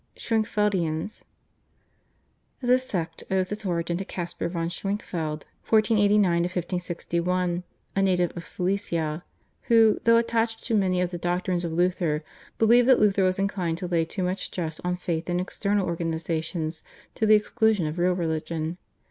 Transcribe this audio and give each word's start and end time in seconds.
/Schwenkfeldians/. 0.17 1.21
This 2.59 2.87
sect 2.87 3.23
owes 3.29 3.51
its 3.51 3.67
origin 3.67 3.97
to 3.97 4.03
Caspar 4.05 4.49
von 4.49 4.67
Schwenkfeld 4.67 5.43
(1489 5.69 6.23
1561), 6.41 7.61
a 7.95 8.01
native 8.01 8.35
of 8.35 8.47
Silesia, 8.47 9.23
who, 9.69 9.99
though 10.05 10.17
attached 10.17 10.63
to 10.63 10.73
many 10.73 10.99
of 11.01 11.11
the 11.11 11.19
doctrines 11.19 11.63
of 11.63 11.71
Luther, 11.73 12.23
believed 12.57 12.87
that 12.87 12.99
Luther 12.99 13.23
was 13.23 13.37
inclined 13.37 13.77
to 13.77 13.87
lay 13.87 14.03
too 14.03 14.23
much 14.23 14.45
stress 14.47 14.79
on 14.79 14.97
faith 14.97 15.29
and 15.29 15.39
external 15.39 15.85
organisation 15.85 16.71
to 17.13 17.27
the 17.27 17.35
exclusion 17.35 17.85
of 17.85 17.99
real 17.99 18.13
religion. 18.13 18.79